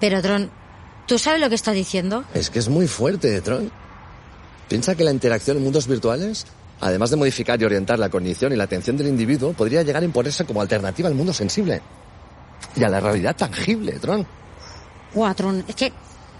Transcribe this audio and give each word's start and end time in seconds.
Pero, 0.00 0.22
Tron, 0.22 0.50
¿tú 1.06 1.18
sabes 1.18 1.40
lo 1.40 1.48
que 1.48 1.54
estás 1.54 1.74
diciendo? 1.74 2.24
Es 2.34 2.50
que 2.50 2.58
es 2.58 2.68
muy 2.68 2.86
fuerte, 2.86 3.40
Tron. 3.40 3.70
Piensa 4.68 4.94
que 4.94 5.04
la 5.04 5.10
interacción 5.10 5.56
en 5.56 5.64
mundos 5.64 5.86
virtuales, 5.86 6.46
además 6.80 7.10
de 7.10 7.16
modificar 7.16 7.60
y 7.60 7.64
orientar 7.64 7.98
la 7.98 8.10
cognición 8.10 8.52
y 8.52 8.56
la 8.56 8.64
atención 8.64 8.96
del 8.96 9.08
individuo, 9.08 9.52
podría 9.54 9.82
llegar 9.82 10.02
a 10.02 10.04
imponerse 10.04 10.44
como 10.44 10.60
alternativa 10.60 11.08
al 11.08 11.14
mundo 11.14 11.32
sensible. 11.32 11.80
Y 12.76 12.84
a 12.84 12.88
la 12.88 13.00
realidad 13.00 13.34
tangible, 13.34 13.92
Tron. 13.98 14.26
Guau, 15.14 15.34
Tron, 15.34 15.64
es 15.66 15.74
que 15.74 15.92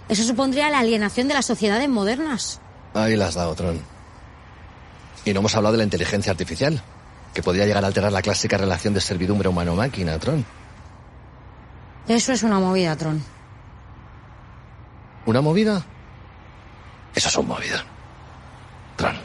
eso 0.07 0.23
supondría 0.23 0.69
la 0.69 0.79
alienación 0.79 1.27
de 1.27 1.33
las 1.33 1.45
sociedades 1.45 1.89
modernas. 1.89 2.59
Ahí 2.93 3.15
las 3.15 3.29
has 3.29 3.35
dado, 3.35 3.55
Tron. 3.55 3.79
Y 5.25 5.33
no 5.33 5.39
hemos 5.39 5.55
hablado 5.55 5.73
de 5.73 5.79
la 5.79 5.83
inteligencia 5.83 6.31
artificial, 6.31 6.81
que 7.33 7.43
podría 7.43 7.65
llegar 7.65 7.83
a 7.83 7.87
alterar 7.87 8.11
la 8.11 8.21
clásica 8.21 8.57
relación 8.57 8.93
de 8.93 9.01
servidumbre 9.01 9.49
humano-máquina, 9.49 10.17
Tron. 10.19 10.45
Eso 12.07 12.31
es 12.31 12.43
una 12.43 12.59
movida, 12.59 12.95
Tron. 12.95 13.23
¿Una 15.29 15.41
movida? 15.41 15.85
Eso 17.13 17.29
es 17.29 17.37
un 17.37 17.47
movida. 17.47 17.85
Tron. 18.95 19.15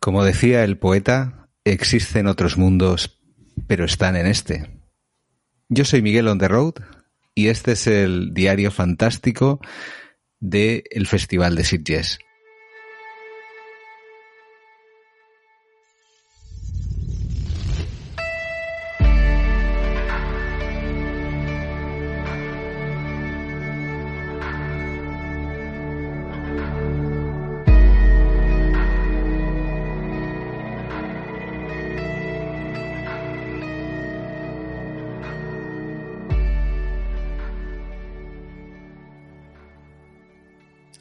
Como 0.00 0.24
decía 0.24 0.64
el 0.64 0.76
poeta, 0.76 1.50
existen 1.62 2.26
otros 2.26 2.58
mundos, 2.58 3.22
pero 3.68 3.84
están 3.84 4.16
en 4.16 4.26
este. 4.26 4.82
Yo 5.68 5.84
soy 5.84 6.02
Miguel 6.02 6.26
on 6.26 6.40
the 6.40 6.48
road 6.48 6.74
y 7.36 7.46
este 7.46 7.70
es 7.72 7.86
el 7.86 8.34
diario 8.34 8.72
fantástico 8.72 9.60
del 10.40 10.82
el 10.90 11.06
Festival 11.06 11.54
de 11.54 11.62
Sitges. 11.62 12.18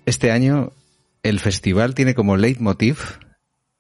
Este 0.06 0.30
año 0.32 0.72
el 1.24 1.40
festival 1.40 1.96
tiene 1.96 2.14
como 2.14 2.38
leitmotiv, 2.38 2.98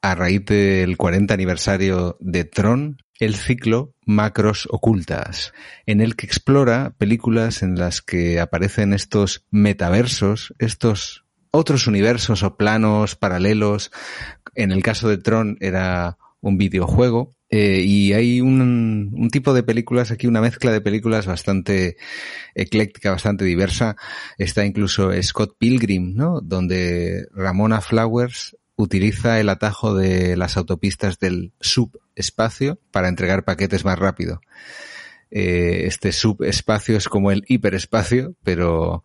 a 0.01 0.15
raíz 0.15 0.43
del 0.45 0.97
40 0.97 1.31
aniversario 1.33 2.17
de 2.19 2.45
Tron, 2.45 2.97
el 3.19 3.35
ciclo 3.35 3.93
Macros 4.05 4.67
Ocultas, 4.71 5.53
en 5.85 6.01
el 6.01 6.15
que 6.15 6.25
explora 6.25 6.95
películas 6.97 7.61
en 7.61 7.75
las 7.75 8.01
que 8.01 8.39
aparecen 8.39 8.93
estos 8.93 9.45
metaversos, 9.51 10.55
estos 10.57 11.25
otros 11.51 11.85
universos 11.85 12.41
o 12.41 12.57
planos 12.57 13.15
paralelos. 13.15 13.91
En 14.55 14.71
el 14.71 14.81
caso 14.81 15.07
de 15.07 15.19
Tron 15.19 15.57
era 15.59 16.17
un 16.41 16.57
videojuego. 16.57 17.34
Eh, 17.49 17.81
y 17.85 18.13
hay 18.13 18.41
un, 18.41 19.29
tipo 19.31 19.53
de 19.53 19.63
películas 19.63 20.11
aquí, 20.11 20.27
una 20.27 20.41
mezcla 20.41 20.71
de 20.71 20.81
películas 20.81 21.25
bastante 21.25 21.97
ecléctica, 22.55 23.11
bastante 23.11 23.45
diversa. 23.45 23.95
Está 24.37 24.65
incluso 24.65 25.11
Scott 25.21 25.55
Pilgrim, 25.57 26.15
¿no? 26.15 26.41
Donde 26.41 27.27
Ramona 27.33 27.81
Flowers 27.81 28.57
utiliza 28.75 29.39
el 29.39 29.49
atajo 29.49 29.95
de 29.95 30.35
las 30.35 30.57
autopistas 30.57 31.19
del 31.19 31.53
subespacio 31.61 32.79
para 32.91 33.07
entregar 33.07 33.45
paquetes 33.45 33.85
más 33.85 33.99
rápido. 33.99 34.41
Eh, 35.31 35.83
este 35.85 36.11
subespacio 36.11 36.97
es 36.97 37.09
como 37.09 37.31
el 37.31 37.43
hiperespacio, 37.47 38.35
pero 38.43 39.03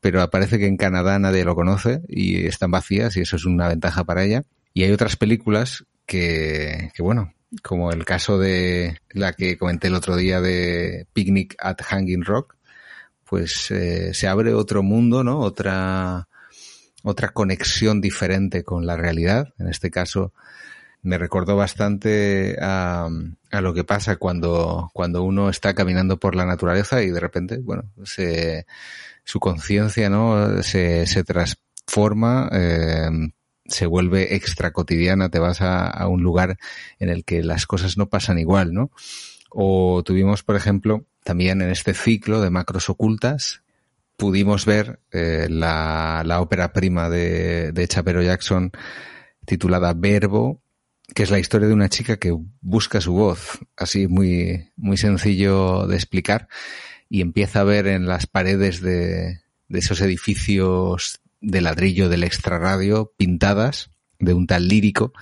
pero 0.00 0.28
parece 0.30 0.58
que 0.58 0.66
en 0.66 0.76
Canadá 0.76 1.18
nadie 1.18 1.44
lo 1.44 1.56
conoce 1.56 2.02
y 2.08 2.46
están 2.46 2.70
vacías 2.70 3.16
y 3.16 3.22
eso 3.22 3.36
es 3.36 3.44
una 3.44 3.68
ventaja 3.68 4.04
para 4.04 4.22
ella. 4.24 4.44
Y 4.72 4.84
hay 4.84 4.92
otras 4.92 5.16
películas 5.16 5.84
que, 6.06 6.92
que 6.94 7.02
bueno, 7.02 7.32
como 7.62 7.90
el 7.90 8.04
caso 8.04 8.38
de 8.38 8.98
la 9.10 9.32
que 9.32 9.56
comenté 9.58 9.88
el 9.88 9.94
otro 9.94 10.16
día 10.16 10.40
de 10.40 11.06
Picnic 11.12 11.56
at 11.58 11.80
Hanging 11.82 12.24
Rock, 12.24 12.56
pues 13.24 13.70
eh, 13.70 14.14
se 14.14 14.28
abre 14.28 14.54
otro 14.54 14.82
mundo, 14.82 15.24
¿no? 15.24 15.40
Otra, 15.40 16.28
otra 17.02 17.30
conexión 17.30 18.00
diferente 18.00 18.64
con 18.64 18.86
la 18.86 18.96
realidad. 18.96 19.52
En 19.58 19.68
este 19.68 19.90
caso, 19.90 20.32
me 21.02 21.18
recordó 21.18 21.56
bastante 21.56 22.56
a, 22.60 23.08
a, 23.52 23.60
lo 23.60 23.74
que 23.74 23.84
pasa 23.84 24.16
cuando, 24.16 24.90
cuando 24.92 25.22
uno 25.22 25.50
está 25.50 25.74
caminando 25.74 26.18
por 26.18 26.34
la 26.34 26.46
naturaleza 26.46 27.02
y 27.02 27.10
de 27.10 27.20
repente, 27.20 27.58
bueno, 27.58 27.84
se, 28.04 28.66
su 29.24 29.40
conciencia, 29.40 30.10
¿no? 30.10 30.62
Se, 30.62 31.06
se 31.06 31.24
transforma, 31.24 32.48
eh, 32.52 33.08
se 33.68 33.86
vuelve 33.86 34.34
extra 34.34 34.72
cotidiana, 34.72 35.30
te 35.30 35.38
vas 35.38 35.60
a, 35.60 36.06
un 36.08 36.22
lugar 36.22 36.58
en 36.98 37.08
el 37.08 37.24
que 37.24 37.42
las 37.42 37.66
cosas 37.66 37.96
no 37.96 38.08
pasan 38.08 38.38
igual, 38.38 38.72
¿no? 38.72 38.90
O 39.50 40.02
tuvimos, 40.04 40.42
por 40.42 40.56
ejemplo, 40.56 41.06
también 41.24 41.62
en 41.62 41.70
este 41.70 41.94
ciclo 41.94 42.40
de 42.40 42.50
macros 42.50 42.88
ocultas, 42.90 43.62
pudimos 44.16 44.64
ver 44.64 45.00
eh, 45.12 45.46
la, 45.50 46.22
la, 46.24 46.40
ópera 46.40 46.72
prima 46.72 47.10
de, 47.10 47.72
de 47.72 47.88
Chapero 47.88 48.22
Jackson 48.22 48.72
titulada 49.44 49.94
Verbo, 49.94 50.62
que 51.14 51.22
es 51.22 51.30
la 51.30 51.38
historia 51.38 51.68
de 51.68 51.74
una 51.74 51.88
chica 51.88 52.16
que 52.16 52.36
busca 52.60 53.00
su 53.00 53.12
voz, 53.12 53.58
así 53.76 54.08
muy, 54.08 54.70
muy 54.76 54.96
sencillo 54.96 55.86
de 55.86 55.96
explicar, 55.96 56.48
y 57.08 57.20
empieza 57.20 57.60
a 57.60 57.64
ver 57.64 57.86
en 57.86 58.06
las 58.06 58.26
paredes 58.26 58.80
de, 58.80 59.40
de 59.68 59.78
esos 59.78 60.00
edificios 60.00 61.20
de 61.46 61.60
ladrillo 61.60 62.08
del 62.08 62.24
extrarradio 62.24 63.12
pintadas 63.16 63.90
de 64.18 64.34
un 64.34 64.48
tal 64.48 64.66
lírico 64.66 65.12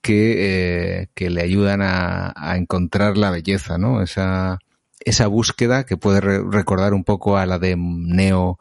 que, 0.00 1.00
eh, 1.00 1.08
que 1.14 1.28
le 1.28 1.42
ayudan 1.42 1.82
a, 1.82 2.32
a, 2.36 2.56
encontrar 2.56 3.16
la 3.16 3.30
belleza, 3.30 3.78
¿no? 3.78 4.00
Esa, 4.00 4.58
esa 5.00 5.26
búsqueda 5.26 5.84
que 5.84 5.96
puede 5.96 6.20
re 6.20 6.40
recordar 6.48 6.94
un 6.94 7.02
poco 7.02 7.36
a 7.36 7.46
la 7.46 7.58
de 7.58 7.74
Neo 7.76 8.60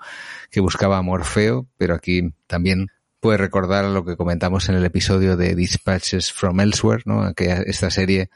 que 0.49 0.61
buscaba 0.61 0.97
a 0.97 1.01
Morfeo, 1.03 1.67
pero 1.77 1.93
aquí 1.93 2.33
también 2.47 2.87
puede 3.19 3.37
recordar 3.37 3.85
lo 3.85 4.03
que 4.03 4.17
comentamos 4.17 4.67
en 4.69 4.75
el 4.75 4.85
episodio 4.85 5.37
de 5.37 5.53
Dispatches 5.53 6.31
from 6.31 6.59
Elsewhere, 6.59 7.03
¿no? 7.05 7.21
Aquella, 7.21 7.61
esta 7.61 7.91
serie 7.91 8.31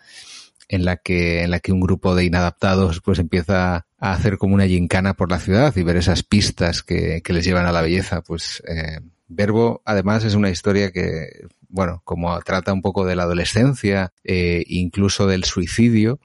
en 0.68 0.86
la 0.86 0.98
que 0.98 1.44
en 1.44 1.52
la 1.52 1.60
que 1.60 1.72
un 1.72 1.80
grupo 1.80 2.16
de 2.16 2.26
inadaptados 2.26 3.02
pues 3.02 3.20
empieza 3.20 3.86
a 3.98 4.14
hacer 4.14 4.38
como 4.38 4.56
una 4.56 4.68
gincana 4.68 5.14
por 5.14 5.30
la 5.32 5.40
ciudad 5.40 5.76
y 5.76 5.84
ver 5.84 5.98
esas 5.98 6.24
pistas 6.24 6.84
que, 6.84 7.22
que 7.24 7.34
les 7.34 7.46
llevan 7.46 7.66
a 7.66 7.72
la 7.72 7.82
belleza 7.82 8.22
pues 8.22 8.64
eh, 8.68 9.00
Verbo 9.28 9.82
además 9.86 10.24
es 10.24 10.36
una 10.36 10.50
historia 10.50 10.92
que 10.92 11.48
bueno 11.70 12.02
como 12.04 12.40
trata 12.42 12.74
un 12.74 12.82
poco 12.82 13.06
de 13.06 13.16
la 13.16 13.24
adolescencia 13.24 14.14
eh, 14.24 14.64
incluso 14.68 15.28
del 15.28 15.44
suicidio 15.44 16.20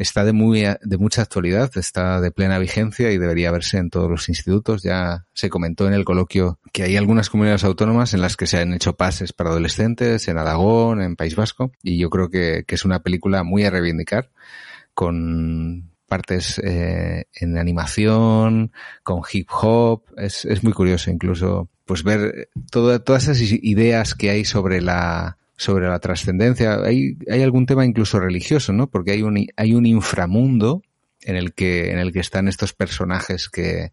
está 0.00 0.24
de 0.24 0.32
muy 0.32 0.62
de 0.62 0.98
mucha 0.98 1.22
actualidad, 1.22 1.70
está 1.76 2.22
de 2.22 2.30
plena 2.30 2.58
vigencia 2.58 3.12
y 3.12 3.18
debería 3.18 3.50
verse 3.50 3.76
en 3.76 3.90
todos 3.90 4.10
los 4.10 4.28
institutos. 4.30 4.82
Ya 4.82 5.26
se 5.34 5.50
comentó 5.50 5.86
en 5.86 5.92
el 5.92 6.06
coloquio 6.06 6.58
que 6.72 6.84
hay 6.84 6.96
algunas 6.96 7.28
comunidades 7.28 7.64
autónomas 7.64 8.14
en 8.14 8.22
las 8.22 8.36
que 8.36 8.46
se 8.46 8.58
han 8.58 8.72
hecho 8.72 8.96
pases 8.96 9.34
para 9.34 9.50
adolescentes, 9.50 10.26
en 10.28 10.38
Aragón, 10.38 11.02
en 11.02 11.16
País 11.16 11.36
Vasco, 11.36 11.72
y 11.82 11.98
yo 11.98 12.08
creo 12.08 12.30
que, 12.30 12.64
que 12.66 12.74
es 12.76 12.84
una 12.86 13.02
película 13.02 13.44
muy 13.44 13.64
a 13.64 13.70
reivindicar, 13.70 14.30
con 14.94 15.90
partes 16.08 16.58
eh, 16.64 17.26
en 17.34 17.58
animación, 17.58 18.72
con 19.02 19.20
hip 19.30 19.48
hop, 19.50 20.04
es, 20.16 20.46
es 20.46 20.64
muy 20.64 20.72
curioso 20.72 21.10
incluso 21.10 21.68
pues 21.84 22.02
ver 22.04 22.48
todo, 22.70 23.00
todas 23.02 23.24
esas 23.24 23.40
ideas 23.40 24.14
que 24.14 24.30
hay 24.30 24.44
sobre 24.44 24.80
la 24.80 25.36
sobre 25.60 25.88
la 25.88 25.98
trascendencia. 25.98 26.82
Hay, 26.82 27.18
hay 27.30 27.42
algún 27.42 27.66
tema 27.66 27.84
incluso 27.84 28.18
religioso, 28.18 28.72
¿no? 28.72 28.88
Porque 28.88 29.10
hay 29.10 29.22
un, 29.22 29.46
hay 29.56 29.74
un 29.74 29.84
inframundo 29.84 30.80
en 31.20 31.36
el 31.36 31.52
que, 31.52 31.90
en 31.90 31.98
el 31.98 32.14
que 32.14 32.20
están 32.20 32.48
estos 32.48 32.72
personajes 32.72 33.50
que, 33.50 33.90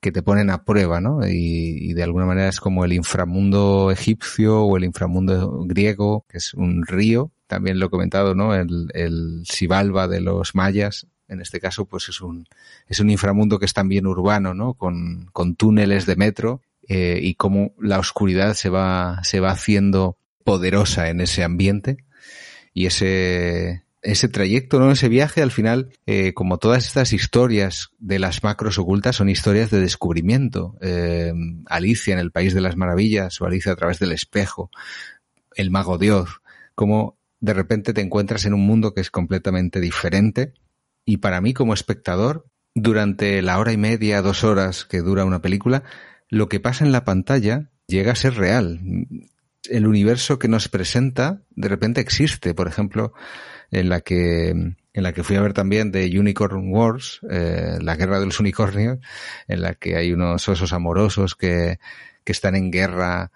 que 0.00 0.10
te 0.10 0.22
ponen 0.22 0.48
a 0.48 0.64
prueba, 0.64 1.02
¿no? 1.02 1.20
Y, 1.28 1.90
y, 1.90 1.92
de 1.92 2.02
alguna 2.02 2.24
manera 2.24 2.48
es 2.48 2.60
como 2.60 2.82
el 2.86 2.94
inframundo 2.94 3.90
egipcio 3.90 4.62
o 4.62 4.74
el 4.78 4.84
inframundo 4.84 5.64
griego, 5.66 6.24
que 6.30 6.38
es 6.38 6.54
un 6.54 6.86
río. 6.86 7.30
También 7.46 7.78
lo 7.78 7.86
he 7.86 7.90
comentado, 7.90 8.34
¿no? 8.34 8.54
El, 8.54 8.88
el 8.94 9.42
Sibalba 9.44 10.08
de 10.08 10.22
los 10.22 10.54
mayas. 10.54 11.06
En 11.28 11.42
este 11.42 11.60
caso, 11.60 11.84
pues 11.84 12.08
es 12.08 12.22
un, 12.22 12.46
es 12.88 13.00
un 13.00 13.10
inframundo 13.10 13.58
que 13.58 13.66
es 13.66 13.74
también 13.74 14.06
urbano, 14.06 14.54
¿no? 14.54 14.72
Con, 14.72 15.28
con 15.34 15.56
túneles 15.56 16.06
de 16.06 16.16
metro, 16.16 16.62
eh, 16.88 17.18
y 17.20 17.34
cómo 17.34 17.74
la 17.78 17.98
oscuridad 17.98 18.54
se 18.54 18.70
va, 18.70 19.20
se 19.24 19.40
va 19.40 19.50
haciendo 19.50 20.16
poderosa 20.46 21.10
en 21.10 21.20
ese 21.20 21.42
ambiente 21.42 21.98
y 22.72 22.86
ese 22.86 23.82
ese 24.02 24.28
trayecto, 24.28 24.78
¿no? 24.78 24.92
Ese 24.92 25.08
viaje, 25.08 25.42
al 25.42 25.50
final, 25.50 25.90
eh, 26.06 26.32
como 26.32 26.58
todas 26.58 26.86
estas 26.86 27.12
historias 27.12 27.90
de 27.98 28.20
las 28.20 28.44
macros 28.44 28.78
ocultas, 28.78 29.16
son 29.16 29.28
historias 29.28 29.68
de 29.72 29.80
descubrimiento. 29.80 30.78
Eh, 30.80 31.32
Alicia 31.66 32.12
en 32.12 32.20
el 32.20 32.30
País 32.30 32.54
de 32.54 32.60
las 32.60 32.76
Maravillas 32.76 33.40
o 33.40 33.46
Alicia 33.46 33.72
a 33.72 33.76
través 33.76 33.98
del 33.98 34.12
espejo, 34.12 34.70
el 35.56 35.72
mago 35.72 35.98
Dios, 35.98 36.40
como 36.76 37.18
de 37.40 37.52
repente 37.52 37.92
te 37.92 38.00
encuentras 38.00 38.44
en 38.44 38.54
un 38.54 38.64
mundo 38.64 38.94
que 38.94 39.00
es 39.00 39.10
completamente 39.10 39.80
diferente 39.80 40.54
y 41.04 41.16
para 41.16 41.40
mí 41.40 41.52
como 41.52 41.74
espectador, 41.74 42.46
durante 42.74 43.42
la 43.42 43.58
hora 43.58 43.72
y 43.72 43.76
media, 43.76 44.22
dos 44.22 44.44
horas 44.44 44.84
que 44.84 45.00
dura 45.00 45.24
una 45.24 45.42
película, 45.42 45.82
lo 46.28 46.48
que 46.48 46.60
pasa 46.60 46.84
en 46.84 46.92
la 46.92 47.04
pantalla 47.04 47.70
llega 47.88 48.12
a 48.12 48.16
ser 48.16 48.34
real. 48.34 48.80
El 49.70 49.86
universo 49.86 50.38
que 50.38 50.48
nos 50.48 50.68
presenta 50.68 51.40
de 51.50 51.68
repente 51.68 52.00
existe. 52.00 52.54
Por 52.54 52.68
ejemplo, 52.68 53.12
en 53.70 53.88
la 53.88 54.00
que 54.00 54.50
en 54.96 55.02
la 55.02 55.12
que 55.12 55.22
fui 55.22 55.36
a 55.36 55.42
ver 55.42 55.52
también 55.52 55.92
de 55.92 56.18
Unicorn 56.18 56.72
Wars, 56.72 57.20
eh, 57.30 57.76
la 57.82 57.96
guerra 57.96 58.18
de 58.18 58.24
los 58.24 58.40
unicornios, 58.40 58.98
en 59.46 59.60
la 59.60 59.74
que 59.74 59.96
hay 59.96 60.10
unos 60.10 60.48
osos 60.48 60.72
amorosos 60.72 61.34
que, 61.34 61.78
que 62.24 62.32
están 62.32 62.54
en 62.56 62.70
guerra 62.70 63.30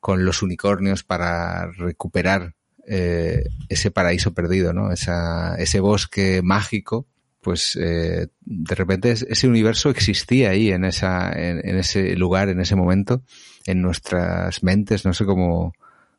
con 0.00 0.24
los 0.24 0.42
unicornios 0.42 1.04
para 1.04 1.70
recuperar 1.70 2.54
eh, 2.88 3.44
ese 3.68 3.92
paraíso 3.92 4.34
perdido, 4.34 4.72
¿no? 4.72 4.92
Esa, 4.92 5.54
ese 5.56 5.78
bosque 5.78 6.42
mágico, 6.42 7.06
pues 7.46 7.78
eh, 7.80 8.26
de 8.40 8.74
repente 8.74 9.12
ese 9.12 9.46
universo 9.46 9.88
existía 9.88 10.50
ahí 10.50 10.72
en 10.72 10.84
esa, 10.84 11.30
en, 11.30 11.78
ese 11.78 12.16
lugar, 12.16 12.48
en 12.48 12.58
ese 12.58 12.74
momento, 12.74 13.22
en 13.66 13.82
nuestras 13.82 14.64
mentes, 14.64 15.04
no 15.04 15.14
sé 15.14 15.24
cómo, 15.24 15.72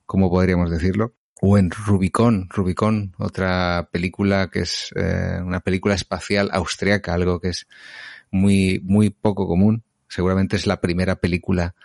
cómo 0.05 0.29
podríamos 0.29 0.71
decirlo 0.71 1.15
o 1.41 1.57
en 1.57 1.69
Rubicon, 1.69 2.47
Rubicon, 2.49 3.13
otra 3.17 3.89
película 3.91 4.49
que 4.49 4.61
es 4.61 4.93
eh, 4.95 5.41
una 5.43 5.59
película 5.59 5.95
espacial 5.95 6.49
austriaca, 6.53 7.13
algo 7.13 7.41
que 7.41 7.49
es 7.49 7.67
muy, 8.31 8.79
muy 8.85 9.09
poco 9.09 9.49
común. 9.49 9.83
Seguramente 10.07 10.55
es 10.55 10.65
la 10.65 10.79
primera 10.79 11.17
película 11.17 11.75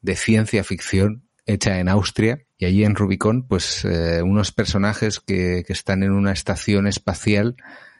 de 0.00 0.16
ciencia 0.16 0.64
ficción 0.64 1.24
hecha 1.44 1.78
en 1.78 1.90
Austria. 1.90 2.40
Y 2.56 2.64
allí 2.64 2.84
en 2.84 2.94
Rubicon, 2.94 3.46
pues 3.46 3.84
eh, 3.84 4.22
unos 4.22 4.50
personajes 4.50 5.20
que, 5.20 5.62
que, 5.66 5.74
están 5.74 6.02
en 6.02 6.12
una 6.12 6.32
estación 6.32 6.86
espacial 6.86 7.54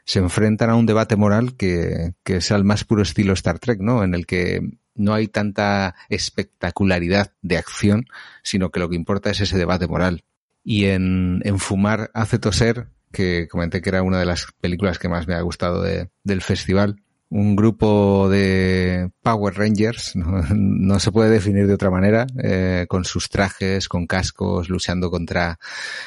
se 0.09 0.21
enfrentan 0.21 0.71
a 0.71 0.75
un 0.75 0.87
debate 0.87 1.17
moral 1.17 1.55
que, 1.55 2.15
que 2.25 2.37
es 2.37 2.51
al 2.51 2.65
más 2.65 2.85
puro 2.85 3.03
estilo 3.03 3.35
Star 3.35 3.59
Trek, 3.59 3.79
¿no? 3.81 4.03
En 4.03 4.15
el 4.15 4.25
que 4.25 4.63
no 4.95 5.13
hay 5.13 5.29
tanta 5.29 5.95
espectacularidad 6.09 7.35
de 7.43 7.59
acción, 7.59 8.07
sino 8.43 8.71
que 8.71 8.81
lo 8.81 8.89
que 8.89 8.97
importa 8.97 9.31
es 9.31 9.43
ese 9.43 9.59
debate 9.59 9.87
moral 9.87 10.25
y 10.65 10.87
en, 10.87 11.43
en 11.45 11.59
Fumar 11.59 12.11
hace 12.15 12.39
toser, 12.39 12.89
que 13.13 13.49
comenté 13.49 13.83
que 13.83 13.91
era 13.91 14.03
una 14.03 14.19
de 14.19 14.25
las 14.25 14.49
películas 14.63 14.99
que 14.99 15.11
más 15.11 15.29
me 15.29 15.35
ha 15.35 15.43
gustado 15.43 15.83
de, 15.83 16.09
del 16.25 16.41
festival. 16.41 17.03
Un 17.31 17.57
grupo 17.57 18.29
de 18.31 19.11
Power 19.23 19.55
Rangers, 19.55 20.17
no, 20.17 20.99
se 20.99 21.13
puede 21.13 21.31
definir 21.31 21.67
de 21.67 21.75
otra 21.75 21.91
manera, 21.91 22.27
eh, 22.43 22.87
con 22.89 23.05
sus 23.05 23.29
trajes, 23.29 23.89
con 23.89 24.07
cascos, 24.07 24.71
luchando 24.71 25.11
contra 25.11 25.59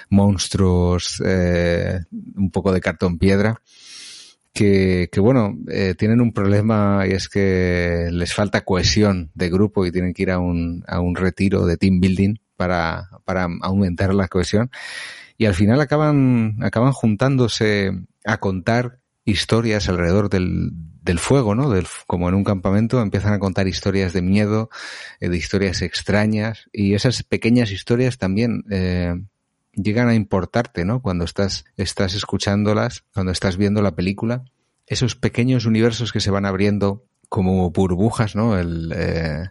monstruos, 0.09 1.21
eh, 1.23 1.99
un 2.35 2.49
poco 2.49 2.71
de 2.71 2.81
cartón 2.81 3.19
piedra. 3.19 3.61
Que, 4.53 5.07
que, 5.11 5.21
bueno, 5.21 5.57
eh, 5.69 5.95
tienen 5.97 6.19
un 6.19 6.33
problema 6.33 7.05
y 7.07 7.11
es 7.11 7.29
que 7.29 8.09
les 8.11 8.33
falta 8.33 8.65
cohesión 8.65 9.31
de 9.33 9.49
grupo 9.49 9.85
y 9.85 9.93
tienen 9.93 10.13
que 10.13 10.23
ir 10.23 10.31
a 10.31 10.39
un, 10.39 10.83
a 10.87 10.99
un 10.99 11.15
retiro 11.15 11.65
de 11.65 11.77
team 11.77 12.01
building 12.01 12.35
para, 12.57 13.09
para 13.23 13.47
aumentar 13.61 14.13
la 14.13 14.27
cohesión. 14.27 14.69
Y 15.37 15.45
al 15.45 15.55
final 15.55 15.79
acaban, 15.81 16.57
acaban 16.61 16.91
juntándose 16.91 17.91
a 18.25 18.37
contar 18.37 19.00
historias 19.25 19.89
alrededor 19.89 20.29
del, 20.29 20.71
del 21.01 21.19
fuego, 21.19 21.55
¿no? 21.55 21.69
Del, 21.69 21.87
como 22.07 22.29
en 22.29 22.35
un 22.35 22.43
campamento, 22.43 23.01
empiezan 23.01 23.33
a 23.33 23.39
contar 23.39 23.67
historias 23.67 24.13
de 24.13 24.21
miedo, 24.21 24.69
eh, 25.19 25.29
de 25.29 25.37
historias 25.37 25.81
extrañas, 25.81 26.69
y 26.71 26.93
esas 26.93 27.23
pequeñas 27.23 27.71
historias 27.71 28.17
también 28.17 28.63
eh, 28.69 29.15
llegan 29.73 30.09
a 30.09 30.15
importarte, 30.15 30.85
¿no? 30.85 31.01
Cuando 31.01 31.25
estás, 31.25 31.65
estás 31.77 32.13
escuchándolas, 32.13 33.03
cuando 33.13 33.31
estás 33.31 33.57
viendo 33.57 33.81
la 33.81 33.95
película, 33.95 34.43
esos 34.87 35.15
pequeños 35.15 35.65
universos 35.65 36.11
que 36.11 36.19
se 36.19 36.31
van 36.31 36.45
abriendo 36.45 37.05
como 37.29 37.71
burbujas, 37.71 38.35
¿no? 38.35 38.59
El, 38.59 38.91
eh, 38.95 39.49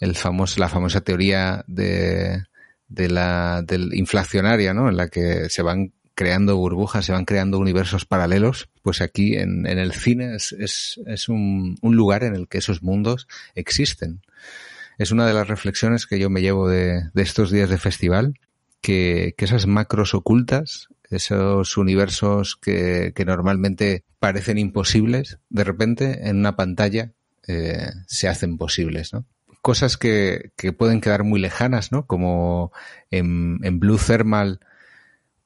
el 0.00 0.14
famoso, 0.14 0.60
la 0.60 0.68
famosa 0.68 1.00
teoría 1.00 1.64
de, 1.66 2.44
de 2.88 3.08
la 3.08 3.62
del 3.62 3.94
inflacionaria, 3.94 4.74
¿no? 4.74 4.88
En 4.88 4.96
la 4.96 5.08
que 5.08 5.48
se 5.48 5.62
van 5.62 5.92
creando 6.18 6.56
burbujas, 6.56 7.06
se 7.06 7.12
van 7.12 7.24
creando 7.24 7.60
universos 7.60 8.04
paralelos, 8.04 8.68
pues 8.82 9.00
aquí 9.00 9.36
en, 9.36 9.68
en 9.68 9.78
el 9.78 9.92
cine 9.92 10.34
es, 10.34 10.52
es, 11.06 11.28
un, 11.28 11.78
un, 11.80 11.94
lugar 11.94 12.24
en 12.24 12.34
el 12.34 12.48
que 12.48 12.58
esos 12.58 12.82
mundos 12.82 13.28
existen. 13.54 14.20
Es 14.98 15.12
una 15.12 15.28
de 15.28 15.32
las 15.32 15.46
reflexiones 15.46 16.08
que 16.08 16.18
yo 16.18 16.28
me 16.28 16.40
llevo 16.40 16.68
de, 16.68 17.02
de 17.14 17.22
estos 17.22 17.52
días 17.52 17.70
de 17.70 17.78
festival, 17.78 18.34
que, 18.80 19.36
que, 19.38 19.44
esas 19.44 19.68
macros 19.68 20.12
ocultas, 20.12 20.88
esos 21.08 21.76
universos 21.76 22.56
que, 22.56 23.12
que 23.14 23.24
normalmente 23.24 24.02
parecen 24.18 24.58
imposibles, 24.58 25.38
de 25.50 25.62
repente 25.62 26.28
en 26.28 26.38
una 26.38 26.56
pantalla 26.56 27.12
eh, 27.46 27.90
se 28.08 28.26
hacen 28.26 28.58
posibles, 28.58 29.12
¿no? 29.12 29.24
cosas 29.62 29.96
que, 29.96 30.50
que 30.56 30.72
pueden 30.72 31.00
quedar 31.00 31.22
muy 31.22 31.38
lejanas, 31.38 31.92
¿no? 31.92 32.06
Como 32.06 32.72
en, 33.10 33.58
en 33.62 33.78
Blue 33.78 33.98
Thermal, 33.98 34.60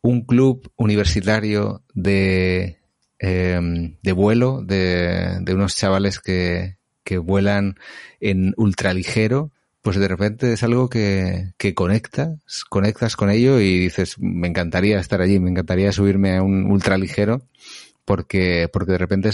un 0.02 0.22
club 0.22 0.70
universitario 0.76 1.82
de, 1.94 2.78
eh, 3.18 3.60
de 4.02 4.12
vuelo 4.12 4.62
de, 4.62 5.38
de, 5.40 5.54
unos 5.54 5.76
chavales 5.76 6.18
que, 6.18 6.76
que 7.04 7.18
vuelan 7.18 7.76
en 8.20 8.52
ultraligero, 8.56 9.52
pues 9.80 9.96
de 9.96 10.08
repente 10.08 10.52
es 10.52 10.62
algo 10.62 10.88
que, 10.88 11.52
que 11.56 11.74
conectas, 11.74 12.64
conectas 12.68 13.16
con 13.16 13.30
ello 13.30 13.60
y 13.60 13.78
dices, 13.78 14.16
me 14.18 14.48
encantaría 14.48 14.98
estar 14.98 15.20
allí, 15.20 15.38
me 15.40 15.50
encantaría 15.50 15.92
subirme 15.92 16.36
a 16.36 16.42
un 16.42 16.70
ultraligero 16.70 17.42
porque, 18.04 18.68
porque 18.72 18.92
de 18.92 18.98
repente 18.98 19.30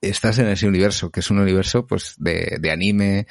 estás 0.00 0.38
en 0.38 0.48
ese 0.48 0.66
universo, 0.66 1.10
que 1.10 1.20
es 1.20 1.30
un 1.30 1.38
universo 1.38 1.86
pues 1.86 2.14
de, 2.18 2.58
de 2.60 2.70
anime, 2.70 3.26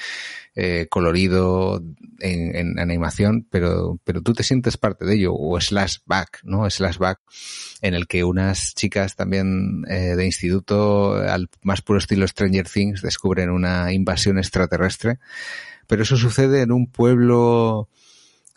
eh, 0.55 0.87
colorido, 0.89 1.81
en, 2.19 2.55
en, 2.55 2.79
animación, 2.79 3.47
pero, 3.49 3.99
pero 4.03 4.21
tú 4.21 4.33
te 4.33 4.43
sientes 4.43 4.77
parte 4.77 5.05
de 5.05 5.15
ello, 5.15 5.33
o 5.33 5.59
slash 5.59 5.97
back, 6.05 6.41
¿no? 6.43 6.69
Slash 6.69 6.97
back, 6.97 7.19
en 7.81 7.93
el 7.93 8.07
que 8.07 8.23
unas 8.23 8.73
chicas 8.75 9.15
también 9.15 9.83
eh, 9.89 10.15
de 10.15 10.25
instituto, 10.25 11.15
al 11.15 11.49
más 11.61 11.81
puro 11.81 11.99
estilo 11.99 12.27
Stranger 12.27 12.67
Things, 12.67 13.01
descubren 13.01 13.49
una 13.49 13.91
invasión 13.93 14.37
extraterrestre, 14.37 15.19
pero 15.87 16.03
eso 16.03 16.15
sucede 16.15 16.61
en 16.61 16.71
un 16.71 16.89
pueblo 16.89 17.89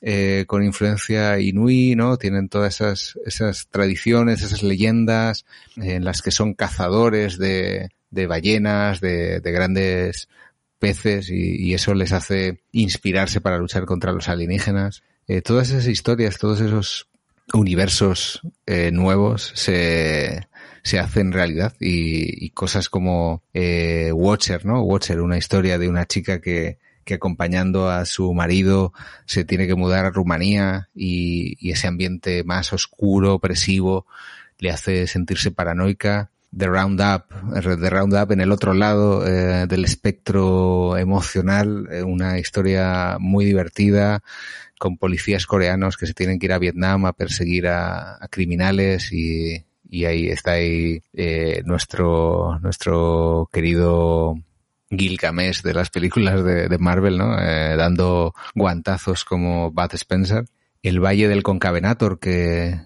eh, 0.06 0.44
con 0.46 0.62
influencia 0.62 1.40
inuí, 1.40 1.96
¿no? 1.96 2.18
Tienen 2.18 2.50
todas 2.50 2.74
esas, 2.74 3.18
esas 3.24 3.68
tradiciones, 3.68 4.42
esas 4.42 4.62
leyendas 4.62 5.46
en 5.76 6.04
las 6.04 6.20
que 6.20 6.30
son 6.30 6.52
cazadores 6.52 7.38
de, 7.38 7.88
de 8.10 8.26
ballenas, 8.26 9.00
de, 9.00 9.40
de 9.40 9.52
grandes 9.52 10.28
peces 10.78 11.30
y, 11.30 11.72
eso 11.72 11.94
les 11.94 12.12
hace 12.12 12.60
inspirarse 12.72 13.40
para 13.40 13.56
luchar 13.56 13.86
contra 13.86 14.12
los 14.12 14.28
alienígenas. 14.28 15.02
Eh, 15.26 15.40
todas 15.40 15.70
esas 15.70 15.86
historias, 15.86 16.36
todos 16.36 16.60
esos 16.60 17.08
universos 17.54 18.42
eh, 18.66 18.90
nuevos 18.92 19.52
se, 19.54 20.48
se 20.82 20.98
hacen 20.98 21.32
realidad 21.32 21.72
y, 21.80 22.50
cosas 22.50 22.90
como 22.90 23.42
Watcher, 23.54 24.66
¿no? 24.66 24.82
Watcher, 24.82 25.22
una 25.22 25.38
historia 25.38 25.78
de 25.78 25.88
una 25.88 26.04
chica 26.04 26.42
que, 26.42 26.76
que 27.04 27.14
acompañando 27.14 27.90
a 27.90 28.04
su 28.04 28.32
marido 28.34 28.92
se 29.26 29.44
tiene 29.44 29.66
que 29.66 29.74
mudar 29.74 30.04
a 30.04 30.10
Rumanía 30.10 30.88
y, 30.94 31.70
ese 31.70 31.86
ambiente 31.86 32.44
más 32.44 32.72
oscuro, 32.72 33.34
opresivo, 33.34 34.06
le 34.58 34.70
hace 34.70 35.06
sentirse 35.06 35.50
paranoica. 35.50 36.30
The 36.56 36.66
Roundup, 36.68 37.24
The 37.62 37.90
Roundup 37.90 38.30
en 38.30 38.40
el 38.40 38.52
otro 38.52 38.74
lado 38.74 39.26
eh, 39.26 39.66
del 39.66 39.84
espectro 39.84 40.96
emocional, 40.96 41.88
eh, 41.90 42.04
una 42.04 42.38
historia 42.38 43.16
muy 43.18 43.44
divertida 43.44 44.22
con 44.78 44.96
policías 44.96 45.46
coreanos 45.46 45.96
que 45.96 46.06
se 46.06 46.14
tienen 46.14 46.38
que 46.38 46.46
ir 46.46 46.52
a 46.52 46.58
Vietnam 46.58 47.06
a 47.06 47.12
perseguir 47.12 47.66
a, 47.66 48.20
criminales 48.30 49.12
y, 49.12 49.64
ahí 50.04 50.28
está 50.28 50.52
ahí 50.52 51.00
eh, 51.12 51.62
nuestro 51.64 52.58
nuestro 52.60 53.48
querido 53.52 54.36
Gilgamesh 54.90 55.62
de 55.62 55.74
las 55.74 55.90
películas 55.90 56.44
de, 56.44 56.78
Marvel, 56.78 57.18
¿no? 57.18 57.38
Eh, 57.38 57.76
dando 57.76 58.34
guantazos 58.54 59.24
como 59.24 59.70
Bud 59.70 59.94
Spencer. 59.94 60.44
El 60.82 61.00
Valle 61.00 61.28
del 61.28 61.42
Concavenator 61.42 62.18
que, 62.18 62.80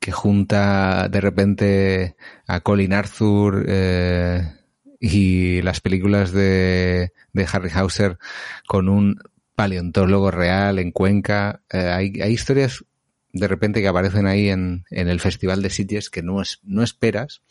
que 0.00 0.12
junta 0.12 1.08
de 1.08 1.20
repente 1.20 2.16
a 2.46 2.60
Colin 2.60 2.94
Arthur 2.94 3.64
eh, 3.68 4.52
y 4.98 5.60
las 5.62 5.80
películas 5.80 6.32
de, 6.32 7.12
de 7.32 7.46
Harryhauser 7.50 8.18
con 8.66 8.88
un 8.88 9.20
paleontólogo 9.54 10.30
real 10.30 10.78
en 10.78 10.92
Cuenca. 10.92 11.62
Eh, 11.70 11.78
hay, 11.78 12.20
hay 12.22 12.32
historias 12.32 12.84
de 13.32 13.48
repente 13.48 13.82
que 13.82 13.88
aparecen 13.88 14.26
ahí 14.26 14.48
en, 14.48 14.84
en 14.90 15.08
el 15.08 15.20
Festival 15.20 15.60
de 15.60 15.68
Sitges 15.68 16.08
que 16.08 16.22
no, 16.22 16.40
es, 16.40 16.60
no 16.62 16.82
esperas, 16.82 17.42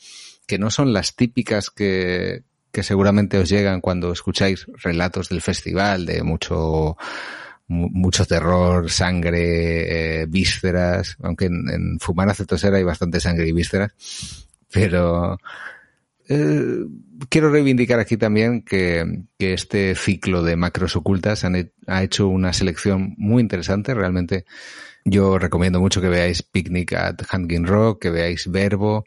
que 0.48 0.58
no 0.58 0.72
son 0.72 0.94
las 0.94 1.16
típicas 1.16 1.70
que, 1.70 2.44
que 2.76 2.84
seguramente 2.84 3.38
os 3.38 3.48
llegan 3.48 3.80
cuando 3.80 4.12
escucháis 4.12 4.66
relatos 4.84 5.30
del 5.30 5.40
festival 5.42 6.06
de 6.06 6.24
mucho 6.24 6.98
mucho 7.68 8.26
terror, 8.26 8.92
sangre, 8.92 9.44
eh, 10.22 10.26
vísceras, 10.26 11.16
aunque 11.24 11.46
en, 11.46 11.70
en 11.70 12.00
Fumar 12.02 12.28
Acetosera 12.28 12.76
hay 12.76 12.84
bastante 12.84 13.22
sangre 13.22 13.48
y 13.48 13.54
vísceras, 13.54 13.94
pero 14.70 15.38
eh, 16.28 16.84
quiero 17.30 17.50
reivindicar 17.50 18.02
aquí 18.02 18.18
también 18.18 18.62
que, 18.62 19.24
que, 19.40 19.54
este 19.54 19.96
ciclo 19.96 20.44
de 20.44 20.58
macros 20.58 20.98
ocultas 20.98 21.46
han, 21.46 21.72
ha 21.88 22.04
hecho 22.04 22.28
una 22.28 22.52
selección 22.52 23.16
muy 23.18 23.42
interesante. 23.42 23.94
Realmente 23.94 24.46
yo 25.06 25.40
recomiendo 25.40 25.80
mucho 25.80 26.02
que 26.02 26.10
veáis 26.10 26.44
Picnic 26.44 26.92
at 26.92 27.24
Hanging 27.26 27.66
Rock, 27.68 28.02
que 28.02 28.10
veáis 28.10 28.52
Verbo, 28.52 29.06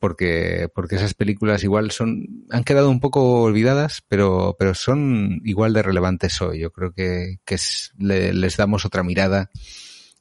porque, 0.00 0.68
porque 0.74 0.96
esas 0.96 1.14
películas 1.14 1.62
igual 1.62 1.90
son, 1.90 2.46
han 2.50 2.64
quedado 2.64 2.90
un 2.90 2.98
poco 2.98 3.42
olvidadas, 3.42 4.02
pero, 4.08 4.56
pero 4.58 4.74
son 4.74 5.42
igual 5.44 5.74
de 5.74 5.82
relevantes 5.82 6.40
hoy. 6.40 6.58
Yo 6.58 6.72
creo 6.72 6.92
que, 6.92 7.38
que 7.44 7.56
le, 7.98 8.32
les 8.32 8.56
damos 8.56 8.84
otra 8.84 9.04
mirada 9.04 9.50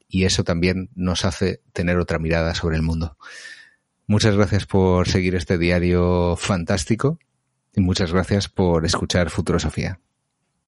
y 0.07 0.25
eso 0.25 0.43
también 0.43 0.89
nos 0.95 1.23
hace 1.25 1.61
tener 1.71 1.97
otra 1.97 2.19
mirada 2.19 2.53
sobre 2.53 2.75
el 2.75 2.83
mundo. 2.83 3.17
Muchas 4.05 4.35
gracias 4.35 4.65
por 4.65 5.07
seguir 5.07 5.35
este 5.35 5.57
diario 5.57 6.35
fantástico 6.35 7.17
y 7.73 7.81
muchas 7.81 8.11
gracias 8.11 8.49
por 8.49 8.85
escuchar 8.85 9.29
Futurosofía. 9.29 9.99